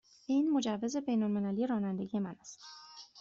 [0.27, 2.59] این مجوز بین المللی رانندگی من است.